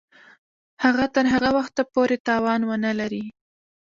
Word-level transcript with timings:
هغه 0.83 1.05
تر 1.15 1.25
هغه 1.33 1.49
وخته 1.57 1.81
پوري 1.91 2.17
توان 2.27 2.61
ونه 2.65 2.91
لري. 2.99 3.23